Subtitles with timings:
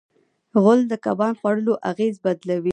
[0.61, 2.69] غول د کبان خوړلو اغېز بدلوي.